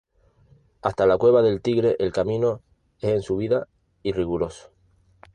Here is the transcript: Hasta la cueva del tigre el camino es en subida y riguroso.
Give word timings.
Hasta 0.81 1.05
la 1.05 1.19
cueva 1.19 1.43
del 1.43 1.61
tigre 1.61 1.95
el 1.99 2.11
camino 2.11 2.63
es 3.01 3.11
en 3.11 3.21
subida 3.21 3.67
y 4.01 4.13
riguroso. 4.13 4.71